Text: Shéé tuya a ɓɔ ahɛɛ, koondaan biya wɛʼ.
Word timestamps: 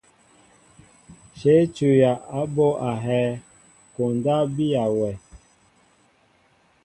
Shéé 1.39 1.63
tuya 1.75 2.11
a 2.37 2.39
ɓɔ 2.55 2.67
ahɛɛ, 2.89 3.29
koondaan 3.93 4.45
biya 4.55 4.83
wɛʼ. 4.97 5.17